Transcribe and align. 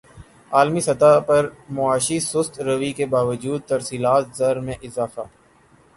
عالمی 0.51 0.81
سطح 0.81 1.19
پر 1.19 1.43
معاشی 1.69 2.19
سست 2.19 2.53
روی 2.59 2.91
کے 2.93 3.05
باوجود 3.05 3.61
ترسیلات 3.67 4.25
زر 4.37 4.55
میں 4.59 4.75
اضافہ 4.83 5.21